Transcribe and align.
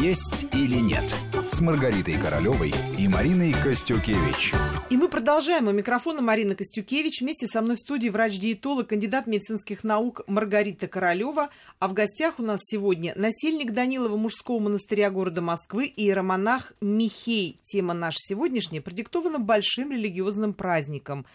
«Есть 0.00 0.46
или 0.54 0.78
нет» 0.80 1.14
с 1.48 1.60
Маргаритой 1.60 2.14
Королевой 2.14 2.72
и 2.96 3.08
Мариной 3.08 3.52
Костюкевич. 3.52 4.52
И 4.88 4.96
мы 4.96 5.08
продолжаем. 5.08 5.68
У 5.68 5.72
микрофона 5.72 6.22
Марина 6.22 6.54
Костюкевич. 6.54 7.20
Вместе 7.20 7.46
со 7.46 7.60
мной 7.60 7.76
в 7.76 7.80
студии 7.80 8.08
врач-диетолог, 8.08 8.88
кандидат 8.88 9.26
медицинских 9.26 9.82
наук 9.82 10.22
Маргарита 10.26 10.86
Королева. 10.86 11.50
А 11.78 11.88
в 11.88 11.92
гостях 11.92 12.38
у 12.38 12.42
нас 12.42 12.60
сегодня 12.62 13.12
насельник 13.16 13.72
Данилова 13.72 14.16
мужского 14.16 14.60
монастыря 14.60 15.10
города 15.10 15.40
Москвы 15.40 15.86
и 15.86 16.04
иеромонах 16.04 16.72
Михей. 16.80 17.60
Тема 17.64 17.94
наша 17.94 18.18
сегодняшняя 18.20 18.80
продиктована 18.80 19.38
большим 19.38 19.92
религиозным 19.92 20.54
праздником 20.54 21.26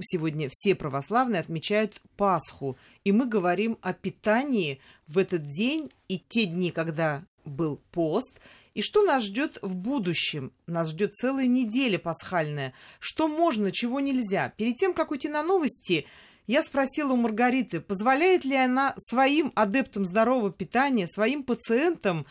сегодня 0.00 0.48
все 0.50 0.74
православные 0.74 1.40
отмечают 1.40 2.00
Пасху. 2.16 2.76
И 3.04 3.12
мы 3.12 3.26
говорим 3.26 3.78
о 3.82 3.92
питании 3.92 4.80
в 5.06 5.18
этот 5.18 5.48
день 5.48 5.90
и 6.08 6.18
те 6.18 6.46
дни, 6.46 6.70
когда 6.70 7.24
был 7.44 7.80
пост. 7.92 8.38
И 8.74 8.82
что 8.82 9.02
нас 9.02 9.24
ждет 9.24 9.58
в 9.62 9.74
будущем? 9.74 10.52
Нас 10.66 10.90
ждет 10.90 11.14
целая 11.14 11.46
неделя 11.46 11.98
пасхальная. 11.98 12.72
Что 12.98 13.28
можно, 13.28 13.70
чего 13.70 14.00
нельзя? 14.00 14.52
Перед 14.56 14.76
тем, 14.76 14.94
как 14.94 15.10
уйти 15.10 15.28
на 15.28 15.42
новости, 15.42 16.06
я 16.46 16.62
спросила 16.62 17.12
у 17.12 17.16
Маргариты, 17.16 17.80
позволяет 17.80 18.44
ли 18.44 18.56
она 18.56 18.94
своим 19.08 19.52
адептам 19.54 20.04
здорового 20.04 20.52
питания, 20.52 21.06
своим 21.06 21.42
пациентам 21.42 22.26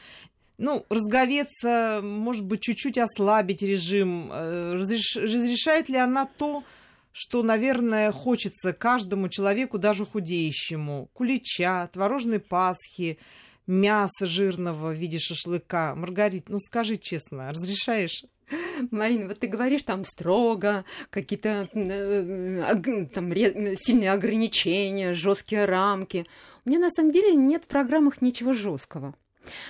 ну, 0.58 0.86
разговеться, 0.90 2.02
может 2.04 2.44
быть, 2.46 2.62
чуть-чуть 2.62 2.98
ослабить 2.98 3.62
режим? 3.62 4.30
Э, 4.32 4.74
разреш... 4.74 5.16
Разрешает 5.16 5.88
ли 5.88 5.96
она 5.96 6.26
то, 6.26 6.64
что, 7.12 7.44
наверное, 7.44 8.12
хочется 8.12 8.74
каждому 8.74 9.30
человеку, 9.30 9.78
даже 9.78 10.06
худеющему. 10.06 11.10
Кулича, 11.14 11.88
творожной 11.88 12.40
пасхи, 12.40 13.20
мяса 13.70 14.26
жирного 14.26 14.92
в 14.92 14.98
виде 14.98 15.20
шашлыка. 15.20 15.96
Маргарит, 15.96 16.50
ну 16.50 16.58
скажи 16.60 16.98
честно, 16.98 17.50
разрешаешь? 17.52 18.24
Марина, 18.92 19.28
вот 19.28 19.40
ты 19.40 19.48
говоришь 19.48 19.84
там 19.84 20.04
строго, 20.04 20.84
какие-то 21.12 21.70
э, 21.74 23.06
там 23.14 23.30
сильные 23.76 24.12
ограничения, 24.12 25.14
жесткие 25.14 25.66
рамки. 25.66 26.26
У 26.66 26.70
меня 26.70 26.80
на 26.80 26.90
самом 26.90 27.12
деле 27.12 27.36
нет 27.36 27.66
в 27.66 27.68
программах 27.68 28.22
ничего 28.22 28.54
жесткого. 28.54 29.14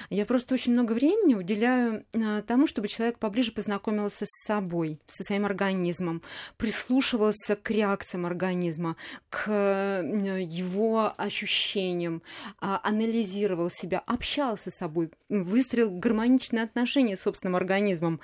Я 0.10 0.26
просто 0.26 0.56
очень 0.56 0.74
много 0.74 0.94
времени 0.94 1.36
уделяю 1.36 2.06
а, 2.14 2.42
тому, 2.42 2.68
чтобы 2.68 2.88
человек 2.88 3.20
поближе 3.20 3.52
познакомился 3.52 4.26
с 4.26 4.46
собой, 4.46 5.00
со 5.08 5.24
своим 5.24 5.46
организмом, 5.46 6.22
прислушивался 6.58 7.56
к 7.56 7.70
реакциям 7.72 8.26
организма, 8.26 8.96
к 9.30 9.50
его 9.52 11.14
ощущениям, 11.18 12.22
а, 12.60 12.80
анализировал 12.84 13.70
себя, 13.70 14.02
общался 14.06 14.72
с 14.72 14.76
собой, 14.76 15.12
выстроил 15.30 15.92
гармоничные 15.92 16.64
отношения 16.64 17.18
с 17.18 17.22
собственным 17.22 17.56
организмом. 17.56 18.20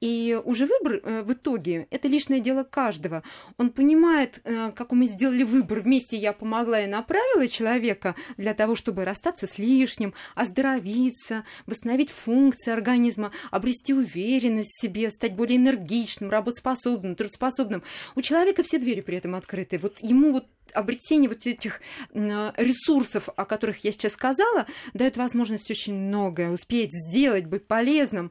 И 0.00 0.38
уже 0.44 0.66
выбор 0.66 1.00
э, 1.02 1.22
в 1.22 1.32
итоге– 1.32 1.86
это 1.90 2.08
личное 2.08 2.40
дело 2.40 2.64
каждого. 2.64 3.22
Он 3.58 3.70
понимает, 3.70 4.40
э, 4.44 4.70
как 4.72 4.92
мы 4.92 5.06
сделали 5.06 5.42
выбор 5.42 5.80
вместе, 5.80 6.16
я 6.16 6.32
помогла 6.32 6.80
и 6.80 6.86
направила 6.86 7.48
человека 7.48 8.14
для 8.36 8.54
того, 8.54 8.76
чтобы 8.76 9.04
расстаться 9.04 9.46
с 9.46 9.58
лишним, 9.58 10.14
оздоровить, 10.34 10.99
восстановиться, 11.00 11.44
восстановить 11.66 12.10
функции 12.10 12.72
организма, 12.72 13.32
обрести 13.50 13.94
уверенность 13.94 14.70
в 14.76 14.80
себе, 14.82 15.10
стать 15.10 15.34
более 15.34 15.56
энергичным, 15.56 16.30
работоспособным, 16.30 17.14
трудоспособным. 17.14 17.82
У 18.16 18.22
человека 18.22 18.62
все 18.62 18.78
двери 18.78 19.00
при 19.00 19.16
этом 19.16 19.34
открыты. 19.34 19.78
Вот 19.78 19.98
ему 20.02 20.32
вот 20.32 20.46
обретение 20.72 21.28
вот 21.28 21.46
этих 21.46 21.80
ресурсов, 22.14 23.28
о 23.34 23.44
которых 23.44 23.82
я 23.84 23.92
сейчас 23.92 24.12
сказала, 24.12 24.66
дает 24.94 25.16
возможность 25.16 25.70
очень 25.70 25.94
многое 25.94 26.50
успеть 26.50 26.92
сделать, 26.92 27.46
быть 27.46 27.66
полезным. 27.66 28.30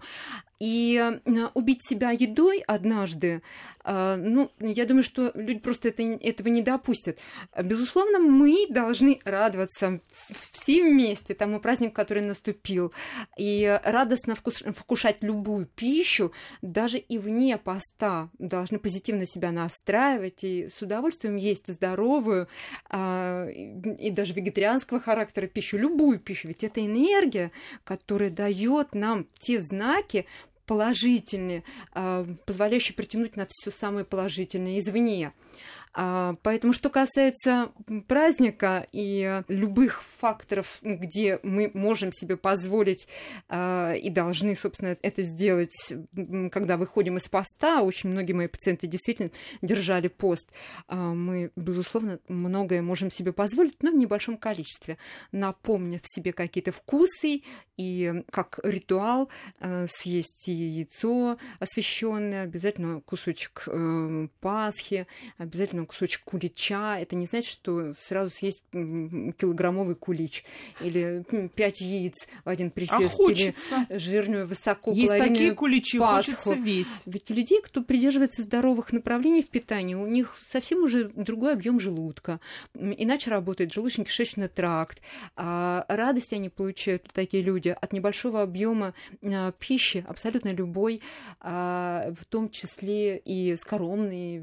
И 0.61 1.01
убить 1.53 1.85
себя 1.87 2.11
едой 2.11 2.59
однажды, 2.59 3.41
ну, 3.91 4.51
я 4.59 4.85
думаю, 4.85 5.03
что 5.03 5.31
люди 5.33 5.59
просто 5.59 5.89
это, 5.89 6.03
этого 6.03 6.47
не 6.49 6.61
допустят. 6.61 7.17
Безусловно, 7.61 8.19
мы 8.19 8.67
должны 8.69 9.19
радоваться 9.25 10.01
все 10.51 10.83
вместе 10.83 11.33
тому 11.33 11.59
празднику, 11.59 11.93
который 11.95 12.23
наступил, 12.23 12.93
и 13.37 13.79
радостно 13.83 14.35
вкус, 14.35 14.63
вкушать 14.75 15.23
любую 15.23 15.65
пищу, 15.65 16.31
даже 16.61 16.97
и 16.99 17.17
вне 17.17 17.57
поста, 17.57 18.29
должны 18.37 18.79
позитивно 18.79 19.25
себя 19.25 19.51
настраивать 19.51 20.43
и 20.43 20.67
с 20.67 20.81
удовольствием 20.81 21.35
есть 21.35 21.71
здоровую 21.71 22.47
а, 22.89 23.47
и 23.47 24.09
даже 24.11 24.33
вегетарианского 24.33 24.99
характера 24.99 25.47
пищу, 25.47 25.77
любую 25.77 26.19
пищу, 26.19 26.47
ведь 26.47 26.63
это 26.63 26.85
энергия, 26.85 27.51
которая 27.83 28.29
дает 28.29 28.93
нам 28.93 29.27
те 29.39 29.61
знаки, 29.61 30.25
положительные, 30.69 31.63
а, 31.93 32.27
позволяющие 32.45 32.95
притянуть 32.95 33.35
на 33.35 33.47
все 33.49 33.71
самое 33.71 34.05
положительное 34.05 34.77
извне. 34.77 35.33
А, 35.93 36.35
поэтому, 36.43 36.73
что 36.73 36.89
касается 36.89 37.71
праздника 38.07 38.87
и 38.91 39.43
любых 39.47 40.03
факторов, 40.03 40.79
где 40.83 41.39
мы 41.43 41.71
можем 41.73 42.13
себе 42.13 42.37
позволить 42.37 43.07
а, 43.47 43.93
и 43.93 44.09
должны, 44.09 44.55
собственно, 44.55 44.97
это 45.01 45.23
сделать, 45.23 45.93
когда 46.51 46.77
выходим 46.77 47.17
из 47.17 47.27
поста, 47.27 47.81
очень 47.81 48.09
многие 48.09 48.33
мои 48.33 48.47
пациенты 48.47 48.87
действительно 48.87 49.31
держали 49.61 50.07
пост, 50.07 50.49
а, 50.87 51.13
мы, 51.13 51.51
безусловно, 51.55 52.19
многое 52.27 52.81
можем 52.81 53.09
себе 53.09 53.33
позволить, 53.33 53.81
но 53.81 53.91
в 53.91 53.95
небольшом 53.95 54.37
количестве, 54.37 54.97
напомнив 55.31 56.01
себе 56.03 56.33
какие-то 56.33 56.71
вкусы 56.71 57.41
и 57.77 58.23
как 58.31 58.59
ритуал 58.63 59.29
съесть 59.87 60.47
яйцо 60.47 61.37
освященное, 61.59 62.43
обязательно 62.43 63.01
кусочек 63.01 63.63
э, 63.67 64.27
Пасхи, 64.39 65.07
обязательно 65.49 65.85
кусочек 65.85 66.23
кулича. 66.23 66.99
Это 66.99 67.15
не 67.15 67.25
значит, 67.25 67.51
что 67.51 67.93
сразу 67.95 68.29
съесть 68.29 68.61
килограммовый 68.71 69.95
кулич 69.95 70.45
или 70.81 71.25
пять 71.55 71.81
яиц 71.81 72.27
в 72.45 72.49
один 72.49 72.71
присест. 72.71 73.19
А 73.19 73.31
или 73.31 73.53
жирную, 73.89 74.47
высоко 74.47 74.91
Есть 74.91 75.17
такие 75.17 75.53
куличи, 75.53 75.99
пасху. 75.99 76.53
весь. 76.53 76.87
Ведь 77.05 77.29
у 77.31 77.33
людей, 77.33 77.61
кто 77.61 77.81
придерживается 77.81 78.43
здоровых 78.43 78.93
направлений 78.93 79.41
в 79.41 79.49
питании, 79.49 79.95
у 79.95 80.05
них 80.05 80.37
совсем 80.47 80.83
уже 80.83 81.05
другой 81.09 81.53
объем 81.53 81.79
желудка. 81.79 82.39
Иначе 82.75 83.31
работает 83.31 83.75
желудочно-кишечный 83.75 84.47
тракт. 84.47 85.01
А 85.35 85.85
радость 85.87 86.33
они 86.33 86.49
получают, 86.49 87.07
такие 87.13 87.41
люди, 87.41 87.75
от 87.79 87.91
небольшого 87.93 88.41
объема 88.41 88.93
а, 89.23 89.51
пищи, 89.53 90.05
абсолютно 90.07 90.49
любой, 90.49 91.01
а, 91.39 92.11
в 92.15 92.25
том 92.25 92.49
числе 92.49 93.17
и 93.17 93.55
скоромный, 93.55 94.37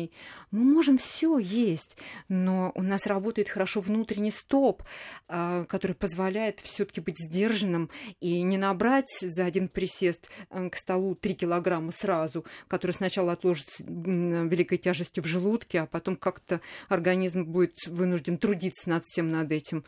высококалорийный. 0.00 0.12
Мы 0.50 0.64
можем 0.64 0.98
все 0.98 1.38
есть, 1.38 1.96
но 2.28 2.72
у 2.74 2.82
нас 2.82 3.06
работает 3.06 3.48
хорошо 3.48 3.80
внутренний 3.80 4.30
стоп, 4.30 4.82
а, 5.28 5.64
который 5.64 5.94
позволяет 5.94 6.60
все-таки 6.60 7.00
быть 7.00 7.18
сдержанным 7.18 7.90
и 8.20 8.42
не 8.42 8.58
набрать 8.58 9.10
за 9.20 9.44
один 9.44 9.68
присест 9.68 10.28
э, 10.50 10.68
к 10.70 10.76
столу 10.76 11.14
3 11.14 11.34
килограмма 11.34 11.92
сразу, 11.92 12.44
который 12.68 12.92
сначала 12.92 13.32
отложится 13.32 13.84
великой 13.84 14.78
тяжестью 14.78 15.22
в 15.22 15.26
желудке, 15.26 15.80
а 15.80 15.86
потом 15.86 16.16
как-то 16.16 16.60
организм 16.88 17.44
будет 17.44 17.76
вынужден 17.86 18.38
трудиться 18.38 18.88
над 18.90 19.04
всем 19.04 19.28
над 19.28 19.52
этим. 19.52 19.84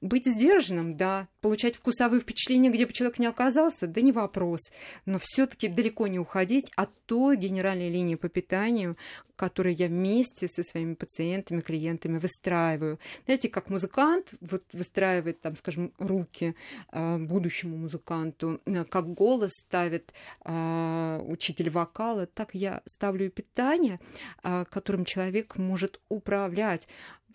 Быть 0.00 0.26
сдержанным, 0.26 0.96
да, 0.96 1.28
получать 1.40 1.76
вкусовые 1.76 2.20
впечатления, 2.20 2.70
где 2.70 2.86
бы 2.86 2.92
человек 2.92 3.18
не 3.18 3.26
оказался, 3.26 3.86
да 3.86 4.00
не 4.00 4.12
вопрос, 4.12 4.60
но 5.04 5.18
все-таки 5.20 5.68
далеко 5.68 6.06
не 6.06 6.18
уходить 6.18 6.72
от 6.74 6.90
той 7.06 7.36
генеральной 7.36 7.90
линии 7.90 8.14
по 8.14 8.28
питанию, 8.28 8.96
которые 9.40 9.74
я 9.74 9.88
вместе 9.88 10.48
со 10.48 10.62
своими 10.62 10.92
пациентами, 10.94 11.62
клиентами 11.62 12.18
выстраиваю. 12.18 12.98
Знаете, 13.24 13.48
как 13.48 13.70
музыкант 13.70 14.34
вот 14.42 14.62
выстраивает, 14.74 15.40
там, 15.40 15.56
скажем, 15.56 15.92
руки 15.98 16.54
э, 16.92 17.16
будущему 17.16 17.78
музыканту, 17.78 18.60
э, 18.66 18.84
как 18.84 19.14
голос 19.14 19.52
ставит 19.52 20.12
э, 20.44 21.09
учитель 21.30 21.70
вокала, 21.70 22.26
так 22.26 22.54
я 22.54 22.82
ставлю 22.86 23.30
питание, 23.30 24.00
э, 24.42 24.64
которым 24.70 25.04
человек 25.04 25.56
может 25.56 26.00
управлять 26.08 26.86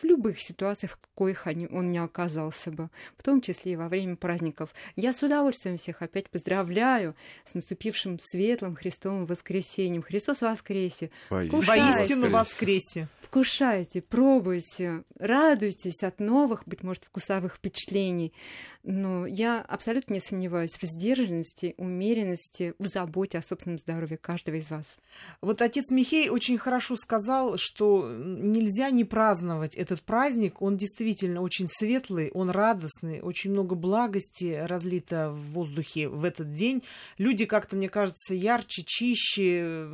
в 0.02 0.04
любых 0.04 0.40
ситуациях, 0.42 1.00
в 1.02 1.18
коих 1.18 1.48
он 1.48 1.92
не 1.92 1.98
оказался 1.98 2.72
бы, 2.72 2.90
в 3.18 3.24
том 3.24 3.42
числе 3.42 3.74
и 3.74 3.76
во 3.76 3.88
время 3.88 4.16
праздников. 4.16 4.74
Я 4.96 5.14
с 5.14 5.24
удовольствием 5.24 5.78
всех 5.78 6.02
опять 6.02 6.30
поздравляю 6.30 7.16
с 7.46 7.54
наступившим 7.54 8.20
светлым 8.22 8.76
Христовым 8.76 9.26
воскресением. 9.26 10.02
Христос 10.02 10.42
воскресе! 10.42 11.12
Воистину 11.30 12.30
воскресе! 12.30 13.08
Предвкушайте, 13.36 14.02
пробуйте, 14.02 15.04
радуйтесь 15.20 16.04
от 16.04 16.22
новых, 16.22 16.64
быть 16.66 16.84
может, 16.84 17.04
вкусовых 17.04 17.56
впечатлений. 17.56 18.32
Но 18.82 19.26
я 19.26 19.62
абсолютно 19.62 20.14
не 20.14 20.22
сомневаюсь 20.22 20.78
в 20.80 20.84
сдержанности, 20.84 21.74
умеренности, 21.78 22.76
в 22.80 22.86
заботе 22.86 23.40
о 23.40 23.42
собственном 23.42 23.78
здоровье 23.78 24.18
каждого 24.18 24.56
из 24.56 24.70
вас. 24.70 24.86
Вот 25.42 25.62
отец 25.62 25.90
Михей 25.92 26.30
очень 26.30 26.58
хорошо 26.58 26.96
сказал, 26.96 27.58
что 27.58 28.10
нельзя 28.10 28.90
не 28.92 29.04
праздновать 29.04 29.76
этот 29.76 30.02
праздник. 30.02 30.62
Он 30.62 30.78
действительно 30.78 31.42
очень 31.42 31.68
светлый, 31.68 32.32
он 32.32 32.50
радостный, 32.52 33.20
очень 33.22 33.52
много 33.52 33.76
благости 33.76 34.64
разлито 34.66 35.32
в 35.32 35.52
воздухе 35.52 36.08
в 36.08 36.24
этот 36.24 36.54
день. 36.54 36.84
Люди 37.18 37.46
как-то, 37.46 37.76
мне 37.76 37.90
кажется, 37.90 38.34
ярче, 38.34 38.84
чище, 38.86 39.90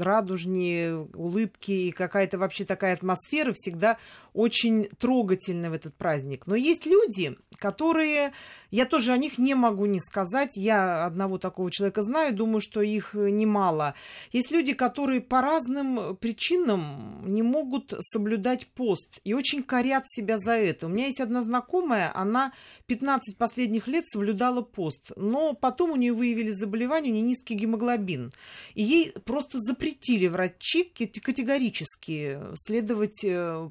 радужнее, 0.00 1.06
улыбки 1.12 1.72
и 1.72 1.90
какая-то 1.90 2.38
вообще 2.46 2.64
такая 2.64 2.94
атмосфера 2.94 3.52
всегда 3.52 3.98
очень 4.32 4.88
трогательная 4.98 5.70
в 5.70 5.72
этот 5.72 5.94
праздник. 5.94 6.46
Но 6.46 6.54
есть 6.54 6.86
люди, 6.86 7.36
которые, 7.58 8.32
я 8.70 8.84
тоже 8.84 9.12
о 9.12 9.16
них 9.16 9.38
не 9.38 9.54
могу 9.54 9.86
не 9.86 9.98
сказать, 9.98 10.56
я 10.56 11.06
одного 11.06 11.38
такого 11.38 11.70
человека 11.70 12.02
знаю, 12.02 12.34
думаю, 12.34 12.60
что 12.60 12.82
их 12.82 13.14
немало. 13.14 13.94
Есть 14.32 14.50
люди, 14.50 14.74
которые 14.74 15.20
по 15.20 15.40
разным 15.40 16.16
причинам 16.16 17.22
не 17.26 17.42
могут 17.42 17.94
соблюдать 18.00 18.66
пост 18.68 19.20
и 19.24 19.32
очень 19.32 19.62
корят 19.62 20.04
себя 20.08 20.38
за 20.38 20.52
это. 20.52 20.86
У 20.86 20.90
меня 20.90 21.06
есть 21.06 21.20
одна 21.20 21.42
знакомая, 21.42 22.12
она 22.14 22.52
15 22.86 23.38
последних 23.38 23.88
лет 23.88 24.06
соблюдала 24.06 24.60
пост, 24.60 25.12
но 25.16 25.54
потом 25.54 25.92
у 25.92 25.96
нее 25.96 26.12
выявили 26.12 26.50
заболевание, 26.50 27.10
у 27.10 27.16
нее 27.16 27.26
низкий 27.26 27.54
гемоглобин. 27.54 28.30
И 28.74 28.82
ей 28.82 29.12
просто 29.24 29.58
запретили 29.58 30.26
врачи 30.26 30.84
категорически 30.84 32.35
следовать 32.56 33.24
э, 33.24 33.70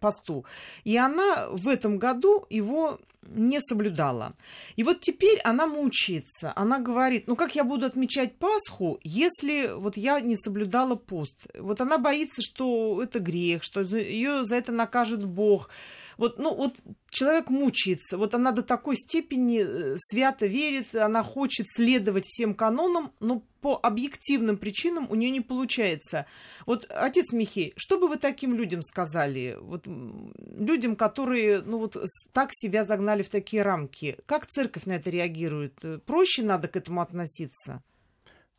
посту. 0.00 0.44
И 0.84 0.96
она 0.96 1.48
в 1.50 1.68
этом 1.68 1.98
году 1.98 2.46
его 2.50 3.00
не 3.22 3.60
соблюдала. 3.60 4.34
И 4.76 4.82
вот 4.82 5.00
теперь 5.00 5.38
она 5.44 5.66
мучается. 5.66 6.52
Она 6.56 6.78
говорит, 6.78 7.28
ну 7.28 7.36
как 7.36 7.54
я 7.54 7.64
буду 7.64 7.86
отмечать 7.86 8.36
Пасху, 8.36 8.98
если 9.02 9.72
вот 9.74 9.96
я 9.96 10.20
не 10.20 10.36
соблюдала 10.36 10.96
пост? 10.96 11.36
Вот 11.58 11.80
она 11.80 11.98
боится, 11.98 12.42
что 12.42 13.00
это 13.02 13.20
грех, 13.20 13.62
что 13.62 13.82
ее 13.82 14.44
за 14.44 14.56
это 14.56 14.72
накажет 14.72 15.24
Бог. 15.24 15.70
Вот, 16.18 16.38
ну, 16.38 16.54
вот 16.54 16.74
человек 17.12 17.50
мучается. 17.50 18.16
Вот 18.16 18.34
она 18.34 18.50
до 18.52 18.62
такой 18.62 18.96
степени 18.96 19.62
э, 19.64 19.96
свято 19.98 20.46
верит, 20.46 20.94
она 20.94 21.22
хочет 21.22 21.66
следовать 21.68 22.26
всем 22.26 22.54
канонам, 22.54 23.12
но 23.20 23.44
по 23.60 23.78
объективным 23.80 24.56
причинам 24.56 25.06
у 25.08 25.14
нее 25.14 25.30
не 25.30 25.40
получается. 25.40 26.26
Вот, 26.66 26.86
отец 26.88 27.32
Михей, 27.32 27.74
что 27.76 27.98
бы 27.98 28.08
вы 28.08 28.16
таким 28.16 28.54
людям 28.54 28.82
сказали? 28.82 29.56
Вот 29.60 29.86
людям, 29.86 30.96
которые, 30.96 31.60
ну 31.62 31.78
вот, 31.78 31.96
так 32.32 32.48
себя 32.52 32.84
загнали 32.84 33.22
в 33.22 33.28
такие 33.28 33.62
рамки. 33.62 34.18
Как 34.26 34.46
церковь 34.46 34.86
на 34.86 34.94
это 34.94 35.10
реагирует? 35.10 36.04
Проще 36.06 36.42
надо 36.42 36.66
к 36.66 36.76
этому 36.76 37.02
относиться? 37.02 37.82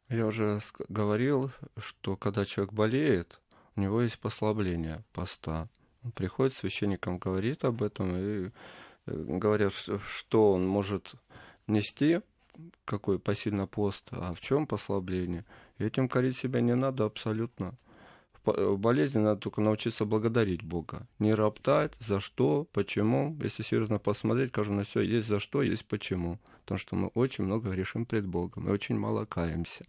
Я 0.09 0.27
уже 0.27 0.59
говорил, 0.89 1.51
что 1.77 2.15
когда 2.15 2.45
человек 2.45 2.71
болеет, 2.71 3.41
у 3.75 3.81
него 3.81 4.01
есть 4.01 4.19
послабление 4.19 5.03
поста 5.11 5.69
приходит 6.15 6.55
священникам, 6.55 7.17
говорит 7.17 7.63
об 7.65 7.83
этом 7.83 8.15
и 8.15 8.45
э, 8.45 8.49
говорят, 9.05 9.73
что 10.07 10.53
он 10.53 10.67
может 10.67 11.15
нести, 11.67 12.21
какой 12.85 13.19
посильно 13.19 13.67
пост, 13.67 14.07
а 14.11 14.33
в 14.33 14.39
чем 14.39 14.67
послабление. 14.67 15.45
Этим 15.77 16.07
корить 16.07 16.37
себя 16.37 16.61
не 16.61 16.75
надо 16.75 17.05
абсолютно. 17.05 17.75
В 18.45 18.75
болезни 18.77 19.19
надо 19.19 19.39
только 19.39 19.61
научиться 19.61 20.03
благодарить 20.03 20.63
Бога. 20.63 21.07
Не 21.17 21.33
роптать, 21.33 21.93
за 21.99 22.19
что, 22.19 22.67
почему. 22.73 23.37
Если 23.41 23.63
серьезно 23.63 23.99
посмотреть, 23.99 24.51
кажется, 24.51 24.75
на 24.75 24.83
все 24.83 24.99
есть 24.99 25.27
за 25.27 25.39
что, 25.39 25.61
есть 25.61 25.85
почему. 25.85 26.39
Потому 26.63 26.77
что 26.77 26.95
мы 26.97 27.07
очень 27.07 27.45
много 27.45 27.71
грешим 27.71 28.05
пред 28.05 28.27
Богом 28.27 28.67
и 28.67 28.71
очень 28.71 28.99
мало 28.99 29.23
каемся. 29.23 29.85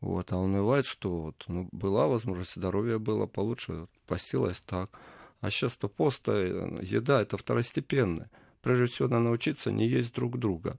Вот. 0.00 0.32
А 0.32 0.36
унывает, 0.36 0.84
что 0.84 1.18
вот, 1.18 1.44
ну, 1.48 1.68
была 1.72 2.08
возможность, 2.08 2.56
здоровье 2.56 2.98
было 2.98 3.26
получше, 3.26 3.88
постилась 4.06 4.60
так. 4.60 4.90
А 5.40 5.50
сейчас-то 5.50 5.88
пост, 5.88 6.28
э, 6.28 6.80
еда 6.82 7.22
это 7.22 7.36
второстепенное. 7.36 8.30
Прежде 8.60 8.86
всего, 8.86 9.08
надо 9.08 9.24
научиться 9.24 9.70
не 9.70 9.86
есть 9.86 10.12
друг 10.12 10.38
друга. 10.38 10.78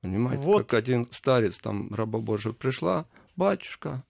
Понимаете, 0.00 0.42
вот. 0.42 0.66
как 0.66 0.74
один 0.74 1.08
старец, 1.12 1.58
там, 1.58 1.92
раба 1.94 2.18
Божия 2.18 2.52
пришла, 2.52 3.06
батюшка, 3.36 4.02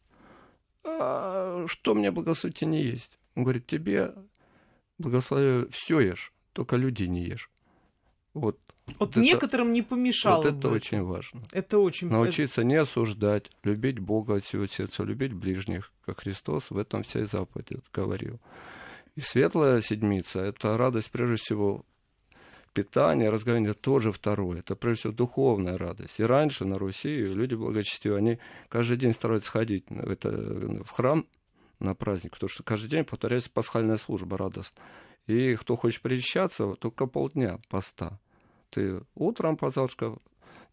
а 0.85 1.65
что 1.67 1.95
мне 1.95 2.11
благословите 2.11 2.67
не 2.67 2.83
есть? 2.83 3.19
Он 3.35 3.43
говорит, 3.43 3.67
тебе 3.67 4.15
благословляю 4.99 5.69
все 5.71 6.01
ешь, 6.01 6.33
только 6.53 6.77
людей 6.77 7.09
не 7.09 7.25
ешь. 7.25 7.51
Вот. 8.35 8.59
Вот 8.99 9.11
это, 9.11 9.21
некоторым 9.21 9.73
не 9.73 9.83
помешало. 9.83 10.37
Вот 10.37 10.47
это 10.47 10.69
бы. 10.69 10.75
очень 10.77 11.03
важно. 11.03 11.43
Это 11.53 11.79
очень 11.79 12.09
Научиться 12.09 12.63
не 12.63 12.77
осуждать, 12.77 13.51
любить 13.65 13.99
Бога 13.99 14.37
от 14.37 14.45
всего 14.45 14.67
сердца, 14.69 15.03
любить 15.03 15.33
ближних, 15.33 15.93
как 16.05 16.21
Христос 16.21 16.71
в 16.71 16.79
этом 16.79 17.03
вся 17.03 17.21
и 17.21 17.25
заповедь 17.25 17.81
говорил. 17.93 18.39
И 19.17 19.23
светлая 19.23 19.81
седмица– 19.81 20.41
это 20.41 20.77
радость, 20.77 21.11
прежде 21.11 21.37
всего, 21.37 21.85
питания, 22.75 23.31
разговаривания 23.31 23.73
тоже 23.73 24.13
второе. 24.13 24.59
Это, 24.59 24.77
прежде 24.77 25.01
всего, 25.01 25.13
духовная 25.15 25.79
радость. 25.79 26.21
И 26.21 26.23
раньше 26.23 26.67
на 26.67 26.77
Руси 26.77 27.25
люди 27.25 27.55
благочестивые, 27.55 28.19
они 28.19 28.39
каждый 28.69 28.99
день 28.99 29.15
стараются 29.15 29.51
ходить 29.51 29.87
в, 29.89 30.11
это, 30.11 30.31
в 30.85 30.91
храм 30.91 31.27
на 31.79 31.95
праздник, 31.95 32.33
потому 32.33 32.51
что 32.51 32.63
каждый 32.63 32.91
день 32.91 33.05
повторяется 33.05 33.51
пасхальная 33.51 33.97
служба 33.97 34.37
радость. 34.37 34.75
И 35.27 35.55
кто 35.57 35.77
хочет 35.77 36.03
причащаться, 36.03 36.75
только 36.75 37.07
полдня 37.07 37.59
поста. 37.71 38.21
Ты 38.69 39.01
утром 39.15 39.57
позавтракал, 39.57 40.21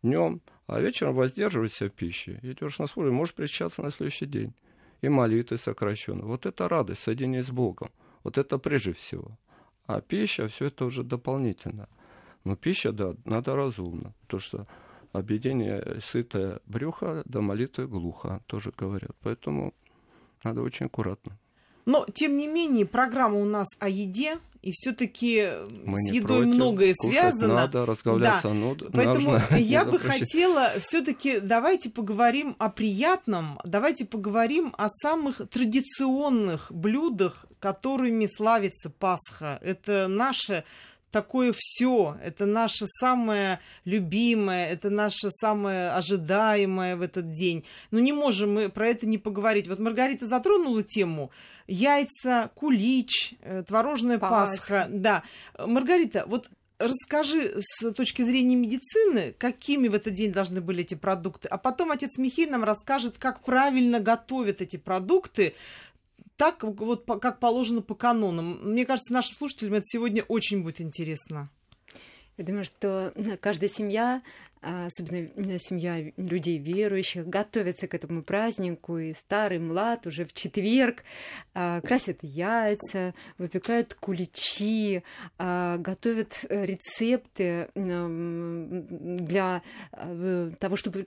днем, 0.01 0.41
а 0.67 0.81
вечером 0.81 1.15
воздерживайся 1.15 1.85
в 1.85 1.93
пище. 1.93 2.39
Идешь 2.43 2.77
на 2.77 2.87
службу, 2.87 3.13
можешь 3.13 3.33
причащаться 3.33 3.81
на 3.81 3.89
следующий 3.89 4.25
день. 4.25 4.53
И 5.01 5.07
молитвы 5.07 5.57
сокращены. 5.57 6.23
Вот 6.23 6.45
это 6.45 6.67
радость, 6.67 7.03
соединение 7.03 7.43
с 7.43 7.51
Богом. 7.51 7.89
Вот 8.23 8.37
это 8.37 8.57
прежде 8.57 8.93
всего. 8.93 9.37
А 9.85 10.01
пища, 10.01 10.47
все 10.47 10.65
это 10.65 10.85
уже 10.85 11.03
дополнительно. 11.03 11.87
Но 12.43 12.55
пища, 12.55 12.91
да, 12.91 13.15
надо 13.25 13.55
разумно. 13.55 14.13
Потому 14.21 14.41
что 14.41 14.67
объедение 15.11 15.99
сытое 16.01 16.59
брюха 16.65 17.23
до 17.25 17.41
молитвы 17.41 17.87
глухо, 17.87 18.41
тоже 18.47 18.71
говорят. 18.77 19.11
Поэтому 19.21 19.73
надо 20.43 20.61
очень 20.61 20.85
аккуратно. 20.85 21.37
Но, 21.85 22.05
тем 22.13 22.37
не 22.37 22.47
менее, 22.47 22.85
программа 22.85 23.39
у 23.39 23.45
нас 23.45 23.67
о 23.79 23.89
еде, 23.89 24.39
и 24.63 24.71
все-таки 24.71 25.41
с 25.85 26.11
едой 26.11 26.43
против. 26.43 26.55
многое 26.55 26.93
Кушать 26.97 27.19
связано. 27.19 27.53
Надо 27.53 27.85
разговляться, 27.85 28.47
да. 28.47 28.53
ну, 28.53 28.77
Поэтому 28.93 29.31
нужно, 29.33 29.55
я 29.57 29.83
бы 29.83 29.99
хотела 29.99 30.71
все-таки 30.79 31.41
давайте 31.41 31.89
поговорим 31.89 32.55
о 32.59 32.69
приятном, 32.69 33.59
давайте 33.65 34.05
поговорим 34.05 34.73
о 34.77 34.87
самых 34.87 35.41
традиционных 35.49 36.71
блюдах, 36.71 37.45
которыми 37.59 38.25
славится 38.25 38.89
Пасха. 38.89 39.59
Это 39.61 40.07
наше 40.07 40.63
такое 41.11 41.53
все. 41.55 42.17
Это 42.23 42.45
наше 42.45 42.85
самое 42.87 43.59
любимое, 43.85 44.69
это 44.69 44.89
наше 44.89 45.29
самое 45.29 45.91
ожидаемое 45.91 46.95
в 46.95 47.01
этот 47.01 47.31
день. 47.31 47.63
Но 47.91 47.99
не 47.99 48.11
можем 48.11 48.53
мы 48.53 48.69
про 48.69 48.87
это 48.87 49.05
не 49.05 49.17
поговорить. 49.17 49.67
Вот 49.67 49.79
Маргарита 49.79 50.25
затронула 50.25 50.83
тему 50.83 51.31
яйца, 51.67 52.51
кулич, 52.55 53.35
э, 53.41 53.63
творожная 53.67 54.19
Пасха. 54.19 54.55
Пасха. 54.55 54.87
Да. 54.89 55.23
Маргарита, 55.57 56.25
вот 56.27 56.49
расскажи 56.79 57.55
с 57.59 57.91
точки 57.93 58.21
зрения 58.21 58.55
медицины, 58.55 59.33
какими 59.37 59.87
в 59.87 59.95
этот 59.95 60.13
день 60.13 60.31
должны 60.31 60.61
были 60.61 60.83
эти 60.83 60.95
продукты, 60.95 61.47
а 61.47 61.57
потом 61.57 61.91
отец 61.91 62.17
Михей 62.17 62.45
нам 62.47 62.63
расскажет, 62.63 63.17
как 63.17 63.43
правильно 63.43 63.99
готовят 63.99 64.61
эти 64.61 64.77
продукты, 64.77 65.53
так 66.35 66.63
вот 66.63 67.05
как 67.21 67.39
положено 67.39 67.81
по 67.81 67.95
канонам. 67.95 68.59
Мне 68.63 68.85
кажется, 68.85 69.13
нашим 69.13 69.37
слушателям 69.37 69.75
это 69.75 69.85
сегодня 69.85 70.23
очень 70.23 70.63
будет 70.63 70.81
интересно. 70.81 71.49
Я 72.37 72.45
думаю, 72.45 72.65
что 72.65 73.13
каждая 73.41 73.69
семья 73.69 74.23
особенно 74.63 75.29
э, 75.35 75.59
семья 75.59 76.11
людей 76.17 76.57
верующих, 76.57 77.27
готовится 77.27 77.87
к 77.87 77.93
этому 77.93 78.23
празднику, 78.23 78.97
и 78.97 79.13
старый, 79.13 79.59
млад 79.59 80.07
уже 80.07 80.25
в 80.25 80.33
четверг 80.33 81.03
а, 81.53 81.81
красят 81.81 82.19
яйца, 82.21 83.13
выпекают 83.37 83.93
куличи, 83.93 85.03
а, 85.37 85.77
готовят 85.77 86.45
э, 86.49 86.65
рецепты 86.65 87.69
для 87.75 89.61
э, 89.91 90.51
того, 90.59 90.75
чтобы, 90.75 91.05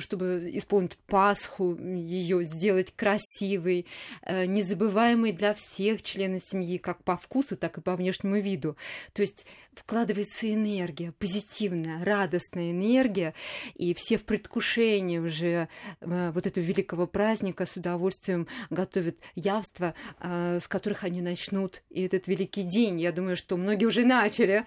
чтобы 0.00 0.50
исполнить 0.54 0.98
Пасху, 1.06 1.76
ее 1.76 2.44
сделать 2.44 2.92
красивой, 2.94 3.86
незабываемой 4.26 5.32
для 5.32 5.54
всех 5.54 6.02
членов 6.02 6.42
семьи, 6.44 6.78
как 6.78 7.02
по 7.02 7.16
вкусу, 7.16 7.56
так 7.56 7.78
и 7.78 7.80
по 7.80 7.96
внешнему 7.96 8.36
виду. 8.36 8.76
То 9.12 9.22
есть 9.22 9.46
вкладывается 9.74 10.52
энергия, 10.52 11.12
позитивная, 11.18 12.04
радостная 12.04 12.72
энергия, 12.72 12.97
и 13.74 13.94
все 13.94 14.18
в 14.18 14.24
предвкушении 14.24 15.18
уже 15.18 15.68
э, 16.00 16.30
вот 16.32 16.46
этого 16.46 16.64
великого 16.64 17.06
праздника 17.06 17.66
с 17.66 17.76
удовольствием 17.76 18.46
готовят 18.70 19.16
явства, 19.34 19.94
э, 20.20 20.58
с 20.60 20.68
которых 20.68 21.04
они 21.04 21.20
начнут 21.20 21.82
и 21.90 22.02
этот 22.02 22.26
великий 22.26 22.62
день. 22.62 23.00
Я 23.00 23.12
думаю, 23.12 23.36
что 23.36 23.56
многие 23.56 23.86
уже 23.86 24.04
начали. 24.04 24.64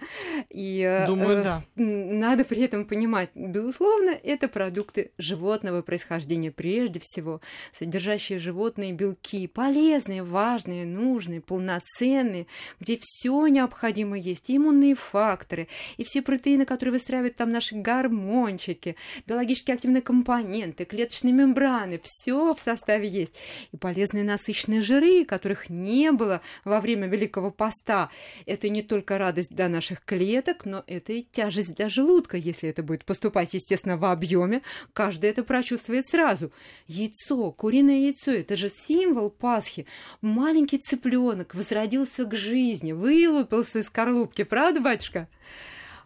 И, 0.48 0.80
э, 0.80 1.06
думаю, 1.06 1.42
да. 1.42 1.64
Надо 1.76 2.44
при 2.44 2.62
этом 2.62 2.84
понимать, 2.84 3.30
безусловно, 3.34 4.10
это 4.10 4.48
продукты 4.48 5.12
животного 5.18 5.82
происхождения 5.82 6.50
прежде 6.50 7.00
всего, 7.00 7.40
содержащие 7.72 8.38
животные 8.38 8.92
белки, 8.92 9.46
полезные, 9.46 10.22
важные, 10.22 10.86
нужные, 10.86 11.40
полноценные, 11.40 12.46
где 12.80 12.98
все 13.00 13.46
необходимо 13.46 14.18
есть, 14.18 14.50
и 14.50 14.56
иммунные 14.56 14.94
факторы, 14.94 15.68
и 15.96 16.04
все 16.04 16.22
протеины, 16.22 16.64
которые 16.64 16.94
выстраивают 16.94 17.36
там 17.36 17.50
наши 17.50 17.74
гормончики, 18.22 18.96
биологически 19.26 19.72
активные 19.72 20.02
компоненты, 20.02 20.84
клеточные 20.84 21.32
мембраны, 21.32 22.00
все 22.02 22.54
в 22.54 22.60
составе 22.60 23.08
есть. 23.08 23.34
И 23.72 23.76
полезные 23.76 24.24
насыщенные 24.24 24.82
жиры, 24.82 25.24
которых 25.24 25.68
не 25.68 26.12
было 26.12 26.40
во 26.64 26.80
время 26.80 27.08
Великого 27.08 27.50
Поста. 27.50 28.10
Это 28.46 28.68
не 28.68 28.82
только 28.82 29.18
радость 29.18 29.54
для 29.54 29.68
наших 29.68 30.04
клеток, 30.04 30.64
но 30.64 30.84
это 30.86 31.12
и 31.12 31.22
тяжесть 31.22 31.74
для 31.74 31.88
желудка, 31.88 32.36
если 32.36 32.68
это 32.68 32.82
будет 32.82 33.04
поступать, 33.04 33.54
естественно, 33.54 33.96
в 33.96 34.04
объеме. 34.04 34.62
Каждый 34.92 35.30
это 35.30 35.42
прочувствует 35.44 36.06
сразу. 36.06 36.52
Яйцо, 36.86 37.50
куриное 37.52 38.00
яйцо, 38.00 38.32
это 38.32 38.56
же 38.56 38.68
символ 38.68 39.30
Пасхи. 39.30 39.86
Маленький 40.20 40.78
цыпленок 40.78 41.54
возродился 41.54 42.24
к 42.24 42.34
жизни, 42.34 42.92
вылупился 42.92 43.80
из 43.80 43.86
скорлупки, 43.86 44.44
правда, 44.44 44.80
батюшка? 44.80 45.28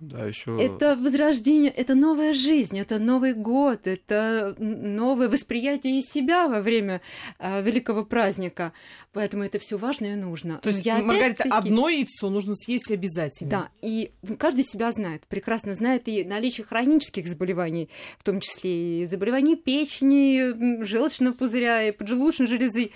Да, 0.00 0.24
еще... 0.24 0.58
Это 0.60 0.96
возрождение, 0.96 1.70
это 1.70 1.94
новая 1.94 2.32
жизнь, 2.32 2.78
это 2.78 2.98
Новый 2.98 3.34
год, 3.34 3.86
это 3.86 4.54
новое 4.58 5.28
восприятие 5.28 6.02
себя 6.02 6.48
во 6.48 6.60
время 6.60 7.00
э, 7.38 7.62
великого 7.62 8.04
праздника. 8.04 8.72
Поэтому 9.12 9.44
это 9.44 9.58
все 9.58 9.76
важно 9.78 10.06
и 10.06 10.14
нужно. 10.14 10.58
То 10.58 10.68
есть, 10.68 10.84
я 10.84 10.98
Маргарита, 10.98 11.44
одно 11.50 11.88
яйцо 11.88 12.30
нужно 12.30 12.54
съесть 12.54 12.90
обязательно. 12.90 13.50
Да, 13.50 13.68
и 13.80 14.10
каждый 14.38 14.64
себя 14.64 14.92
знает, 14.92 15.26
прекрасно 15.26 15.74
знает 15.74 16.08
и 16.08 16.24
наличие 16.24 16.66
хронических 16.66 17.26
заболеваний, 17.28 17.88
в 18.18 18.24
том 18.24 18.40
числе 18.40 19.02
и 19.02 19.06
заболеваний 19.06 19.56
печени, 19.56 20.82
желчного 20.84 21.32
пузыря 21.32 21.88
и 21.88 21.92
поджелудочной 21.92 22.46
железы. 22.46 22.90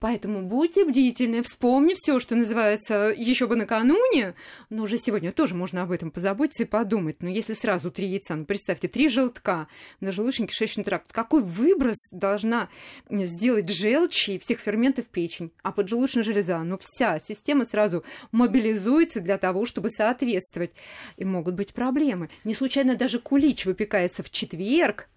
Поэтому 0.00 0.40
будьте 0.40 0.86
бдительны, 0.86 1.42
вспомни 1.42 1.92
все, 1.94 2.20
что 2.20 2.34
называется, 2.34 3.14
еще 3.14 3.46
бы 3.46 3.54
накануне, 3.54 4.34
но 4.70 4.84
уже 4.84 4.96
сегодня 4.96 5.30
тоже 5.30 5.54
можно 5.54 5.82
об 5.82 5.92
этом 5.92 6.10
позаботиться 6.10 6.62
и 6.62 6.66
подумать. 6.66 7.22
Но 7.22 7.28
если 7.28 7.52
сразу 7.52 7.90
три 7.90 8.06
яйца, 8.06 8.34
ну 8.34 8.46
представьте, 8.46 8.88
три 8.88 9.10
желтка 9.10 9.68
на 10.00 10.08
желудочно-кишечный 10.08 10.84
тракт, 10.84 11.12
какой 11.12 11.42
выброс 11.42 11.98
должна 12.12 12.70
сделать 13.10 13.68
желчи 13.68 14.30
и 14.30 14.38
всех 14.38 14.60
ферментов 14.60 15.04
печень, 15.06 15.52
а 15.62 15.70
поджелудочная 15.70 16.22
железа, 16.22 16.62
ну 16.62 16.78
вся 16.80 17.18
система 17.18 17.66
сразу 17.66 18.02
мобилизуется 18.32 19.20
для 19.20 19.36
того, 19.36 19.66
чтобы 19.66 19.90
соответствовать. 19.90 20.70
И 21.18 21.26
могут 21.26 21.56
быть 21.56 21.74
проблемы. 21.74 22.30
Не 22.44 22.54
случайно 22.54 22.96
даже 22.96 23.18
кулич 23.18 23.66
выпекается 23.66 24.22
в 24.22 24.30
четверг, 24.30 25.10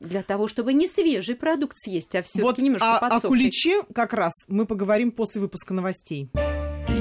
для 0.00 0.22
того, 0.22 0.48
чтобы 0.48 0.72
не 0.72 0.88
свежий 0.88 1.36
продукт 1.36 1.76
съесть, 1.78 2.14
а 2.14 2.22
все-таки 2.22 2.42
вот, 2.42 2.58
немножко 2.58 2.98
а, 2.98 3.16
О 3.16 3.20
куличе 3.20 3.82
как 3.94 4.12
раз 4.12 4.32
мы 4.48 4.66
поговорим 4.66 5.12
после 5.12 5.40
выпуска 5.40 5.74
новостей. 5.74 6.30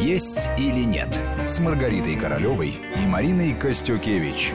Есть 0.02 0.50
или 0.58 0.84
нет 0.84 1.20
с 1.48 1.60
Маргаритой 1.60 2.16
Королевой 2.16 2.76
и 2.96 3.08
Мариной 3.08 3.54
Костюкевич. 3.54 4.54